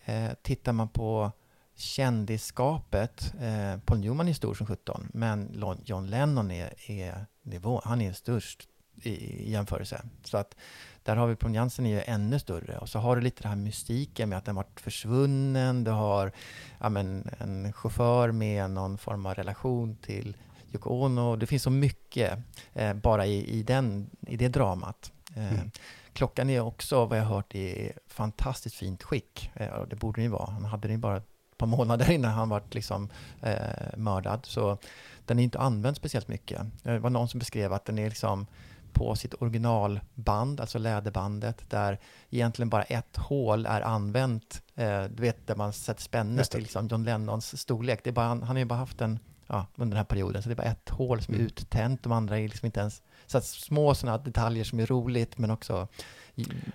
[0.04, 1.32] Eh, tittar man på
[1.76, 8.00] kändisskapet, eh, Paul Newman är stor som 17, men John Lennon är, är nivå, han
[8.00, 8.68] är störst
[9.02, 10.02] i, i jämförelse.
[10.24, 10.56] Så att
[11.04, 12.78] där har vi prominensen är ju ännu större.
[12.78, 15.84] Och så har du lite det här mystiken med att den varit försvunnen.
[15.84, 16.32] Du har
[16.80, 20.36] ja, men, en chaufför med någon form av relation till
[20.72, 21.36] Yoko Ono.
[21.36, 22.38] Det finns så mycket
[22.74, 25.12] eh, bara i, i, den, i det dramat.
[25.36, 25.70] Eh, Mm.
[26.12, 29.50] Klockan är också, vad jag har hört, i fantastiskt fint skick.
[29.54, 30.50] Eh, det borde den ju vara.
[30.50, 33.10] Han hade den ju bara ett par månader innan han var liksom,
[33.42, 34.40] eh, mördad.
[34.46, 34.78] Så
[35.26, 36.60] den är inte använd speciellt mycket.
[36.82, 38.46] Det var någon som beskrev att den är liksom
[38.94, 41.98] på sitt originalband, alltså läderbandet, där
[42.30, 44.62] egentligen bara ett hål är använt.
[44.74, 48.00] Eh, du vet, där man sätter spännet till liksom John Lennons storlek.
[48.04, 50.42] Det är bara, han han har ju bara haft en ja, under den här perioden,
[50.42, 51.46] så det är bara ett hål som är Mm.
[51.46, 52.02] uttänt.
[52.02, 53.02] De andra är liksom inte ens...
[53.26, 55.88] Så att små sådana detaljer som är roligt, men också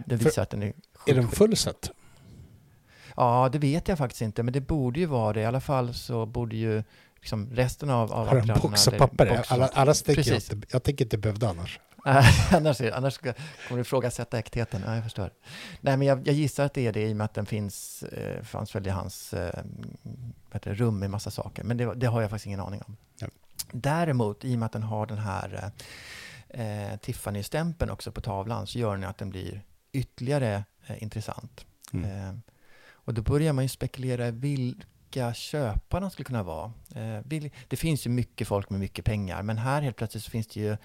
[0.06, 1.92] det visar För- att den är Är sjukt den fullsatt?
[3.16, 5.42] Ja, det vet jag faktiskt inte, men det borde ju vara det.
[5.42, 6.84] I alla fall så borde ju
[7.16, 9.46] liksom resten av, av Har den applåderna, box och papper?
[9.48, 11.80] Alla, alla tänker jag, jag tänker inte behövda annars.
[12.52, 14.84] annars, annars kommer du ifrågasätta äktheten.
[14.86, 15.30] Ja, jag förstår.
[15.82, 18.04] Nej, men jag, jag gissar att det är det i och med att den finns,
[18.04, 19.64] eh, fanns väl i hans eh,
[20.52, 21.64] det, rum med massa saker.
[21.64, 22.98] Men det, det har jag faktiskt ingen aning om.
[23.20, 23.28] Ja.
[23.72, 25.72] Däremot, i och med att den har den här
[26.50, 31.66] eh, Tiffany-stämpeln också på tavlan, så gör den att den blir ytterligare eh, intressant.
[31.94, 32.06] Mm.
[32.06, 32.36] Eh,
[32.92, 36.74] och då börjar man ju spekulera i vilka köparna skulle kunna vara.
[36.96, 37.20] Eh,
[37.68, 40.60] det finns ju mycket folk med mycket pengar, men här helt plötsligt så finns det
[40.60, 40.78] ju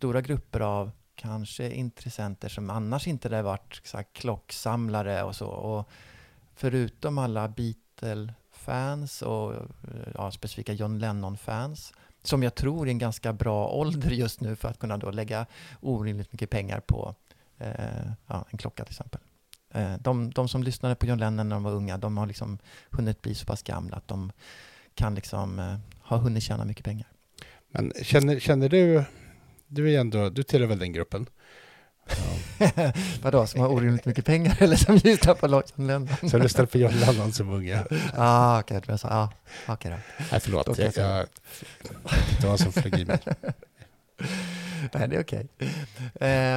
[0.00, 5.46] stora grupper av kanske intressenter som annars inte hade varit så här, klocksamlare och så.
[5.46, 5.88] Och
[6.54, 9.54] förutom alla Beatle-fans och
[10.14, 14.68] ja, specifika John Lennon-fans, som jag tror är en ganska bra ålder just nu för
[14.68, 15.46] att kunna då lägga
[15.80, 17.14] orimligt mycket pengar på
[17.58, 19.20] eh, ja, en klocka till exempel.
[19.70, 22.58] Eh, de, de som lyssnade på John Lennon när de var unga, de har liksom
[22.90, 24.32] hunnit bli så pass gamla att de
[24.94, 27.06] kan liksom eh, ha hunnit tjäna mycket pengar.
[27.72, 29.04] Men känner, känner du,
[29.70, 31.26] du är ändå, du tillhör väl den gruppen?
[33.22, 36.08] Vadå, som har orimligt mycket pengar eller som lyssnar på John Lennon?
[36.30, 37.86] Som lyssnade på John Lennon som unga.
[38.16, 39.32] ah, okej, okay, ja,
[39.66, 40.24] okej okay då.
[40.30, 40.78] Nej, förlåt.
[40.78, 41.26] Jag, jag,
[42.40, 43.18] det var som flög i mig.
[44.92, 45.48] Nej, det är okej.
[45.56, 45.68] Okay.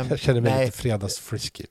[0.01, 0.65] Um, jag känner mig nej.
[0.65, 1.65] lite fredagsfrisky.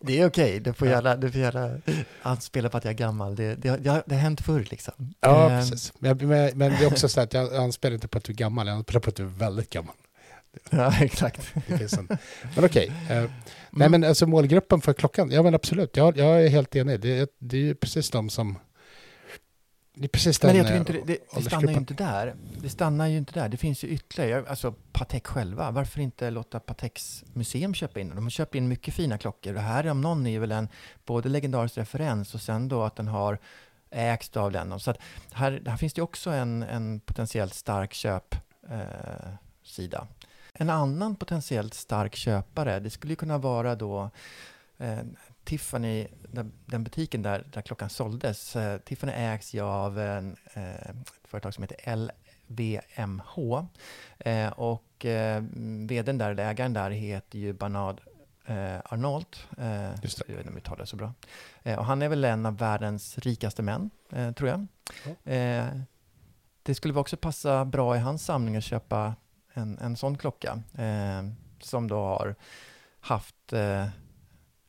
[0.00, 0.58] Det är okej, okay.
[0.58, 1.80] du får gärna, du får gärna
[2.22, 3.36] anspela på att jag är gammal.
[3.36, 5.14] Det, det, det, det har hänt förr liksom.
[5.20, 5.92] Ja, um, precis.
[5.98, 8.36] Men, men, men, det är också så att jag anspelar inte på att du är
[8.36, 9.94] gammal, jag anspelar på att du är väldigt gammal.
[10.70, 11.54] Ja, exakt.
[11.54, 12.08] En,
[12.56, 12.92] men okej.
[13.04, 13.22] Okay.
[13.22, 13.30] Uh,
[13.70, 17.00] nej, men alltså målgruppen för klockan, ja men absolut, jag, jag är helt enig.
[17.00, 18.58] Det, det är ju precis de som
[19.94, 22.34] det är precis den Men jag tror inte det, det, det stannar ju inte där.
[22.62, 23.48] Det stannar ju inte där.
[23.48, 25.70] Det finns ju ytterligare, alltså Patek själva.
[25.70, 29.52] Varför inte låta Pateks museum köpa in De har köpt in mycket fina klockor.
[29.52, 30.68] Det här om någon är väl en
[31.04, 33.38] både legendarisk referens och sen då att den har
[33.90, 34.80] ägts av den.
[34.80, 34.98] Så att
[35.32, 38.38] här, här finns det också en, en potentiellt stark köpsida.
[39.98, 40.04] Eh,
[40.54, 44.10] en annan potentiellt stark köpare, det skulle kunna vara då
[44.78, 44.98] eh,
[45.44, 46.06] Tiffany,
[46.66, 51.54] den butiken där, där klockan såldes, eh, Tiffany ägs ju av en, eh, ett företag
[51.54, 53.66] som heter LVMH.
[54.18, 55.42] Eh, och eh,
[55.88, 58.00] vdn där, eller ägaren där, heter ju Bernard
[58.44, 59.46] eh, Arnault.
[59.58, 60.24] Eh, Just det.
[60.26, 61.14] Jag vet inte om vi det så bra.
[61.62, 63.90] Eh, och han är väl en av världens rikaste män,
[64.36, 64.66] tror jag.
[65.24, 65.82] Mm.
[66.62, 69.14] det skulle också passa bra i hans samling att köpa
[69.54, 70.62] en, en sån klocka,
[71.60, 72.34] som då har
[73.00, 73.52] haft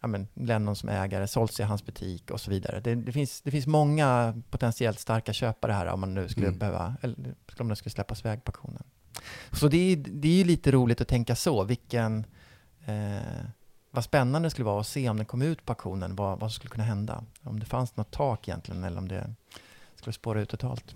[0.04, 2.80] ja, men Lennon som ägare, sålts i hans butik och så vidare.
[2.80, 6.60] Det, det, finns, det finns många potentiellt starka köpare här om man nu skulle mm.
[6.60, 8.84] behöva, eller om det skulle släppas iväg på auktionen.
[9.52, 12.26] Så det är, det är ju lite roligt att tänka så, vilken,
[12.86, 13.46] eh,
[13.92, 16.52] vad spännande det skulle vara att se om den kom ut på auktionen, vad, vad
[16.52, 17.24] som skulle kunna hända.
[17.42, 19.36] Om det fanns något tak egentligen, eller om det
[19.96, 20.96] skulle spåra ut totalt.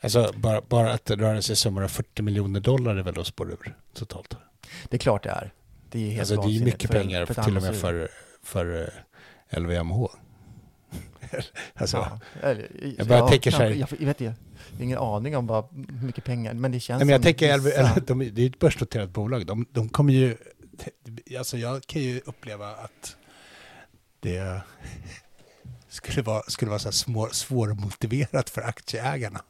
[0.00, 3.48] Alltså bara, bara att det rör sig om 40 miljoner dollar är väl att spåra
[3.48, 4.36] ur totalt?
[4.88, 5.52] Det är klart det är.
[5.90, 8.08] Det är helt alltså, det är mycket för, pengar för till och med för,
[8.42, 8.92] för
[9.50, 10.06] eh, LVMH.
[11.74, 13.70] alltså, ja, eller, jag bara ja, tänker så här.
[13.70, 14.34] Jag, jag, vet har
[14.80, 18.00] ingen aning om vad, hur mycket pengar, men det känns Nej, men jag tänker, vissa...
[18.06, 19.46] de, det är ett börsnoterat bolag.
[19.46, 20.36] De, de kommer ju,
[21.38, 23.16] alltså jag kan ju uppleva att
[24.20, 24.60] det
[25.88, 29.42] skulle vara, skulle vara så här svårmotiverat för aktieägarna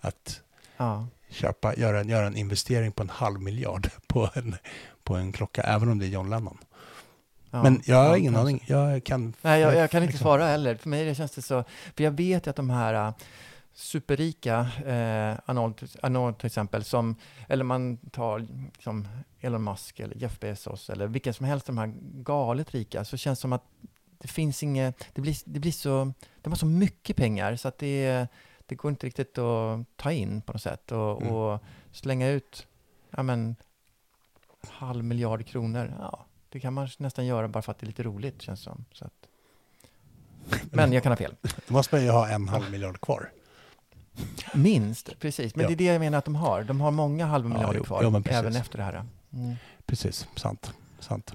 [0.00, 0.42] att
[0.76, 1.06] ja.
[1.28, 4.56] köpa, göra, en, göra en investering på en halv miljard på en,
[5.04, 6.58] på en klocka, även om det är John Lennon.
[7.50, 8.64] Ja, men jag har ingen aning.
[8.66, 10.24] Jag kan, Nej, jag, jag kan inte liksom.
[10.24, 10.74] svara heller.
[10.74, 11.64] För mig det känns det så,
[11.96, 13.14] för jag vet ju att de här uh,
[13.74, 17.16] superrika, eh, Arnold, Arnold till exempel, som,
[17.48, 19.08] eller man tar liksom
[19.40, 23.16] Elon Musk eller Jeff Bezos eller vilken som helst av de här galet rika, så
[23.16, 23.64] känns det som att
[24.18, 27.78] det finns inget, det blir, det blir så, de har så mycket pengar så att
[27.78, 28.28] det,
[28.70, 31.34] det går inte riktigt att ta in på något sätt och, mm.
[31.34, 31.60] och
[31.92, 32.66] slänga ut,
[33.10, 33.56] ja men
[34.68, 35.94] halv miljard kronor.
[35.98, 38.84] Ja, det kan man nästan göra bara för att det är lite roligt, känns som.
[38.92, 39.12] Så att...
[40.72, 41.34] Men jag kan ha fel.
[41.68, 43.30] Då måste man ju ha en halv miljard kvar.
[44.54, 45.54] Minst, precis.
[45.54, 45.68] Men ja.
[45.68, 46.62] det är det jag menar att de har.
[46.62, 49.04] De har många halva miljarder ja, kvar, ja, även efter det här.
[49.32, 49.56] Mm.
[49.86, 50.72] Precis, sant.
[50.98, 51.34] sant.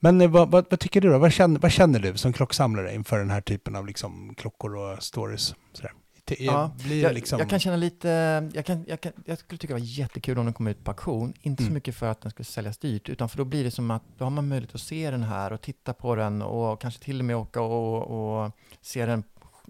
[0.00, 1.18] Men eh, vad, vad, vad, tycker du då?
[1.18, 5.02] Vad känner, vad känner du som klocksamlare inför den här typen av liksom, klockor och
[5.02, 5.54] stories?
[5.72, 5.92] Sådär?
[6.38, 7.38] Ja, jag, liksom...
[7.38, 8.08] jag, kan känna lite,
[8.54, 10.90] jag, kan, jag, kan, jag skulle tycka det var jättekul om den kom ut på
[10.90, 11.34] auktion.
[11.40, 11.70] Inte mm.
[11.70, 14.02] så mycket för att den skulle säljas dyrt, utan för då blir det som att
[14.18, 17.18] då har man möjlighet att se den här och titta på den och kanske till
[17.18, 19.22] och med åka och, och se den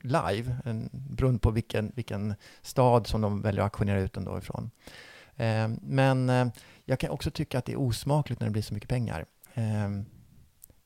[0.02, 0.56] live,
[0.92, 4.70] beroende på vilken, vilken stad som de väljer att auktionera ut den då ifrån.
[5.36, 6.48] Eh, men eh,
[6.84, 9.26] jag kan också tycka att det är osmakligt när det blir så mycket pengar.
[9.54, 9.88] Eh,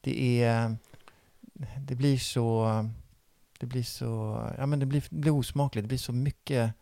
[0.00, 0.76] det, är,
[1.78, 2.68] det blir så
[3.62, 5.85] det blir så, ja men det blir, det blir osmakligt.
[5.85, 6.72] Det blir så mycket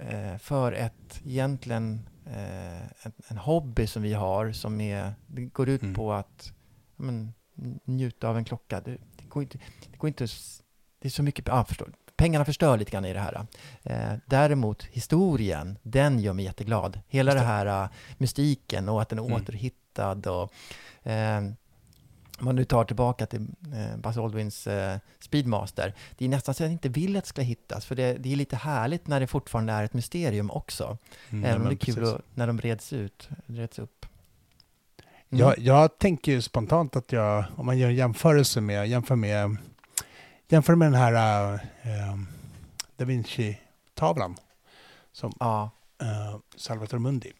[0.00, 5.68] eh, för ett, egentligen, eh, en, en, hobby som vi har som är, det går
[5.68, 5.94] ut mm.
[5.94, 6.52] på att
[6.96, 7.32] ja, men,
[7.84, 8.80] njuta av en klocka.
[8.80, 9.58] Det, det, går inte,
[9.90, 10.26] det går inte,
[10.98, 13.46] det är så mycket, ja, förstår, pengarna förstör lite grann i det här.
[13.82, 17.00] Eh, däremot historien, den gör mig jätteglad.
[17.08, 19.36] Hela det här uh, mystiken och att den är mm.
[19.36, 20.52] återhittad och
[21.10, 21.42] eh,
[22.40, 24.98] om man nu tar tillbaka till eh, Buzz Aldrins eh,
[25.30, 28.12] Speedmaster, det är nästan så att jag inte vill att det ska hittas, för det,
[28.12, 30.98] det är lite härligt när det fortfarande är ett mysterium också.
[31.30, 34.06] Mm, Även om det är kul att, när de reds ut, reds upp.
[35.30, 35.40] Mm.
[35.40, 39.56] Jag, jag tänker ju spontant att jag, om man gör en jämförelse med, jämför med,
[40.48, 42.16] jämför med den här äh,
[42.96, 44.36] Da Vinci-tavlan
[45.12, 45.70] som ja.
[46.00, 47.32] äh, Salvatore Mundi,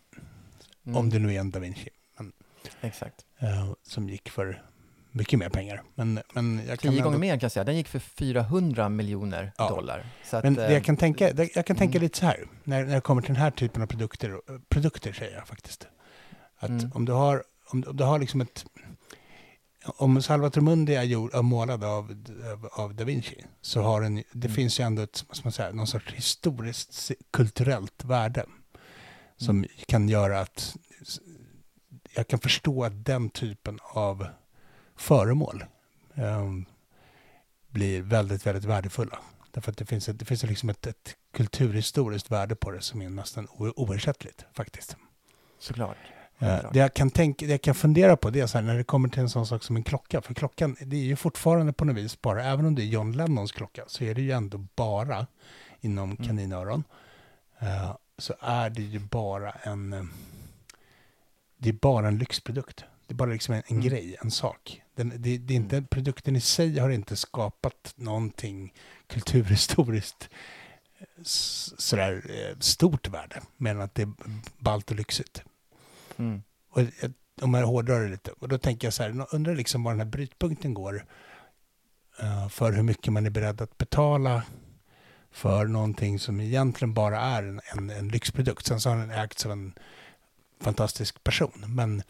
[0.85, 0.97] mm.
[0.97, 1.89] om det nu är en Da Vinci.
[2.17, 2.33] Men,
[2.81, 3.25] Exakt.
[3.39, 4.63] Äh, som gick för
[5.13, 5.83] mycket mer pengar.
[5.95, 7.65] Men, men jag kan Tio ändå- gånger mer kan jag säga.
[7.65, 9.69] Den gick för 400 miljoner Ja.
[9.69, 10.07] dollar.
[10.31, 12.03] Att, Men det eh, jag kan tänka, jag kan tänka mm.
[12.03, 15.13] lite så här, när, när det kommer till den här typen av produkter, eh, produkter
[15.13, 15.87] säger jag faktiskt.
[16.59, 16.91] Att Mm.
[16.95, 18.65] om du har, om, om du har liksom ett,
[19.85, 22.17] om Salvator Mundi är, gjord, är målad av,
[22.73, 24.53] av, da Vinci, så har den, det Mm.
[24.55, 28.45] finns ju ändå ett, vad ska man säga, någon sorts historiskt kulturellt värde
[29.37, 29.71] som Mm.
[29.87, 30.77] kan göra att
[32.17, 34.27] jag kan förstå att den typen av
[35.01, 35.65] föremål
[36.15, 36.65] ehm,
[37.69, 39.19] blir väldigt, väldigt värdefulla.
[39.51, 43.03] Därför att det finns, ett, det finns liksom ett, ett kulturhistoriskt värde på det som
[43.03, 44.97] är nästan oersättligt faktiskt.
[45.59, 45.97] Såklart.
[46.39, 46.73] Eh.
[46.73, 48.85] Det jag, kan tänka, det jag kan fundera på det är så här, när det
[48.85, 50.21] kommer till en sån sak som en klocka.
[50.23, 53.13] För klockan, det är ju fortfarande på något vis bara, även om det är John
[53.13, 55.27] Lennons klocka, så är det ju ändå bara
[55.81, 56.25] inom Mm.
[56.27, 56.85] kaninöron.
[57.59, 60.05] eh, så är det ju bara en, eh,
[61.59, 62.85] det är bara en lyxprodukt.
[63.11, 63.89] Det är bara liksom en, en Mm.
[63.89, 64.83] grej, en sak.
[64.95, 68.75] Den, det, det är inte, produkten i sig har inte skapat någonting
[69.07, 70.29] kulturhistoriskt
[70.99, 74.13] eh, sådär eh, stort värde, men att det är
[74.59, 75.43] ballt och lyxigt.
[76.17, 76.43] Mm.
[76.71, 76.81] Och
[77.43, 80.01] om jag hårdrar det lite, och då tänker jag så här, undrar liksom var den
[80.01, 81.07] här brytpunkten går
[82.19, 84.43] eh, för hur mycket man är beredd att betala
[85.31, 88.67] för någonting som egentligen bara är en, en, en lyxprodukt.
[88.67, 89.73] Sen så har den ägts av en
[90.61, 91.65] fantastisk person.
[91.69, 92.03] Men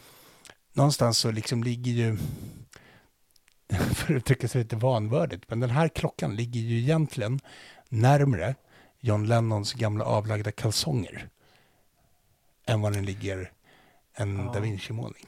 [0.72, 2.16] någonstans så liksom ligger ju,
[3.94, 7.40] för att uttrycka sig lite vanvördigt, men den här klockan ligger ju egentligen
[7.88, 8.54] närmre
[9.00, 11.28] John Lennons gamla avlagda kalsonger
[12.66, 13.52] än vad den ligger
[14.14, 14.52] en Ja.
[14.54, 15.26] da Vinci-målning.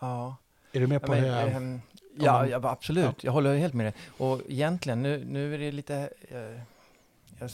[0.00, 0.36] Ja.
[0.72, 1.48] Är du med Ja, på men, hur jag...
[1.52, 1.80] ehm,
[2.18, 3.24] ja, ja, absolut.
[3.24, 3.94] Jag håller helt med dig.
[4.18, 6.10] Och egentligen, nu, nu är det lite...
[6.28, 6.62] Eh,
[7.40, 7.50] jag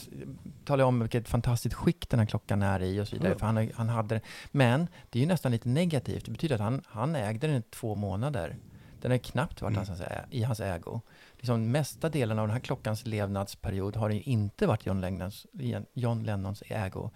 [0.65, 3.27] talar om vilket fantastiskt skick den här klockan är i och så vidare.
[3.27, 3.39] Mm.
[3.39, 4.21] För han, han hade,
[4.51, 6.25] men det är ju nästan lite negativt.
[6.25, 8.55] Det betyder att han, han ägde den i två månader.
[9.01, 9.87] Den har knappt varit Mm.
[9.87, 11.01] hans, i hans ägo.
[11.37, 15.45] Liksom mesta delen av den här klockans levnadsperiod har det ju inte varit John Lennons,
[15.93, 17.11] John Lennons ägo.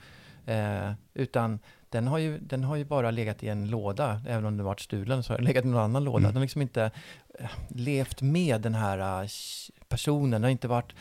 [0.45, 4.57] Eh, utan den har, ju, den har ju bara legat i en låda, även om
[4.57, 6.17] den varit stulen så har den legat i någon annan låda.
[6.17, 6.27] Mm.
[6.27, 6.91] Den har liksom inte
[7.39, 9.29] eh, levt med den här eh,
[9.89, 10.31] personen.
[10.31, 10.93] Den har inte varit,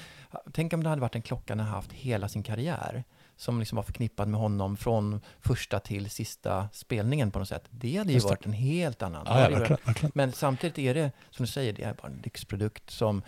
[0.52, 3.04] tänk om det hade varit en klocka har haft hela sin karriär.
[3.36, 7.64] Som liksom var förknippad med honom från första till sista spelningen på något sätt.
[7.70, 8.32] Det hade ju Just det.
[8.32, 9.26] varit en helt annan.
[9.28, 9.78] Ja, Det ja, verkligen.
[9.84, 10.12] verkligen.
[10.14, 13.22] men samtidigt är det, som du säger, det är bara en lyxprodukt som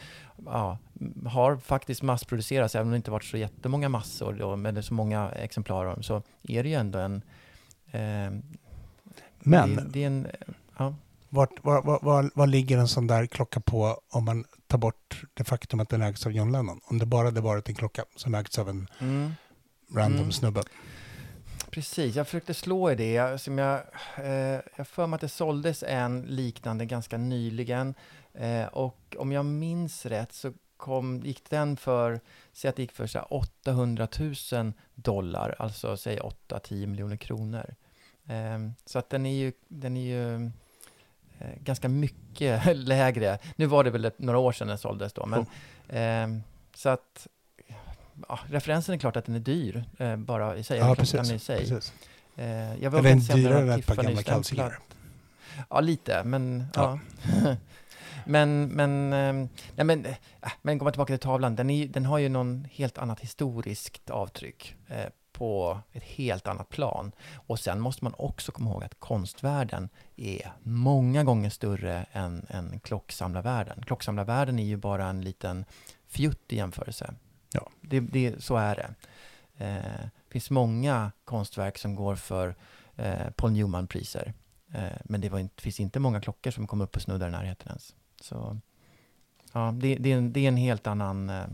[0.47, 0.79] ja,
[1.27, 4.95] har faktiskt massproducerats, även om det inte varit så jättemånga massor då, med det så
[4.95, 7.23] många exemplar av dem, så är det ju ändå en...
[7.87, 8.31] Eh,
[9.39, 10.27] Men Det, det är en...
[10.79, 10.95] Ja,
[11.33, 15.23] vart, var, var, var, var ligger en sån där klocka på om man tar bort
[15.35, 16.81] det faktum att den ägs av John Lennon?
[16.85, 19.33] Om det bara hade varit en klocka som ägts av en mm,
[19.95, 20.33] random Mm.
[20.33, 20.63] snubbe.
[21.71, 23.13] precis, jag försökte slå i det.
[23.13, 23.81] Jag, som jag,
[24.17, 27.95] eh, jag för mig att det såldes en liknande ganska nyligen.
[28.35, 32.21] Eh, och om jag minns rätt så kom, gick den för,
[32.53, 34.09] säg att det gick för så här 800
[34.53, 36.19] 000 dollar, alltså säg
[36.49, 37.75] 8-10 miljoner kronor.
[38.27, 40.51] Eh, så att den är ju, den är ju
[41.61, 43.39] ganska mycket lägre.
[43.57, 45.47] Nu var det väl några år sedan den såldes då, men
[45.89, 46.43] eh,
[46.75, 47.27] så att
[48.29, 51.31] ja, referensen är klart att den är dyr, eh, bara i sig, Ja, eller precis.
[51.33, 51.59] i sig.
[51.59, 51.93] precis.
[52.37, 54.79] Eh, jag Eller vågar en dyrare än ett par gamla kalsingar.
[55.71, 56.99] Ja, lite, men Ja.
[57.45, 57.57] ja.
[58.27, 62.07] men, men, ehm, nej, men, äh, men går man tillbaka till tavlan, den, är, den
[62.07, 65.07] har ju någon helt annat historiskt avtryck eh,
[65.43, 67.13] på ett helt annat plan.
[67.35, 72.81] Och sen måste man också komma ihåg att konstvärlden är många gånger större än, än
[72.81, 73.83] klocksamlarvärlden.
[73.83, 75.65] Klocksamlarvärlden är ju bara en liten
[76.07, 77.15] fjutt i jämförelse.
[77.53, 77.69] Ja.
[77.81, 78.95] Det, det, så är det.
[79.65, 82.55] Eh, det finns många konstverk som går för
[82.97, 84.35] eh, Paul Newman-priser.
[84.73, 87.31] Eh, men det var inte, finns inte många klockor som kom upp och snuddar i
[87.31, 87.95] närheten ens.
[88.21, 88.59] Så
[89.53, 91.47] ja, det, det, är, en, det är en helt annan eh,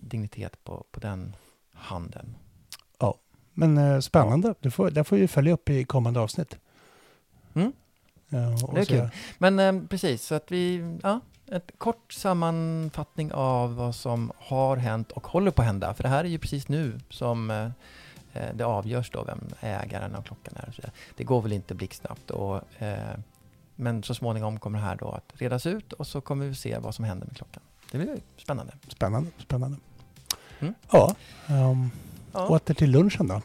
[0.00, 1.36] dignitet på, på den
[1.72, 2.36] handeln.
[3.60, 4.54] Men eh, spännande.
[4.60, 6.56] Du får, där får vi följa upp i kommande avsnitt.
[7.54, 7.72] Mm.
[8.28, 9.08] Ja, Det är kul.
[9.38, 15.12] Men eh, precis, så att vi, ja, ett kort sammanfattning av vad som har hänt
[15.12, 15.94] och håller på att hända.
[15.94, 17.64] För det här är ju precis nu som eh,
[18.32, 20.72] eh, det avgörs då vem ägaren av klockan är.
[20.72, 20.82] så.
[21.16, 22.30] Det går väl inte blixtsnabbt.
[22.30, 23.18] Och, eh,
[23.76, 26.78] men så småningom kommer det här då att redas ut och så kommer vi se
[26.78, 27.62] vad som händer med klockan.
[27.92, 28.72] Det blir spännande.
[28.88, 29.76] Spännande, spännande.
[30.60, 30.74] Mm.
[30.90, 31.14] Ja,
[31.46, 31.90] ehm,
[32.32, 33.42] Ja, åter till lunchen då.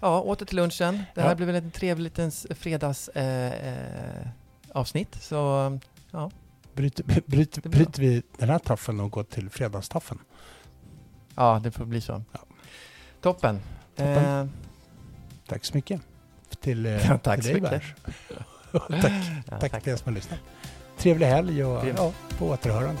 [0.00, 1.02] ja åter till lunchen.
[1.14, 1.34] Det här Ja.
[1.34, 4.26] blir väl en trevlig liten fredags eh, eh,
[4.72, 5.16] avsnitt.
[5.20, 5.36] Så
[6.10, 6.30] ja,
[6.74, 10.18] Bryter, bryter, bryter vi den här taffen och går till fredagstaffen?
[11.34, 12.22] ja, det får bli så.
[12.32, 12.38] Ja.
[13.20, 13.60] Toppen.
[13.96, 14.24] Toppen.
[14.40, 14.46] Eh,
[15.48, 16.00] Tack så mycket.
[16.60, 17.70] Till, eh, Ja, tack till så dig, mycket.
[17.70, 17.94] Bärs.
[19.02, 19.82] tack, tack tack.
[19.82, 20.38] till er som har lyssnat.
[20.98, 23.00] Trevlig helg och ja, på återhörande.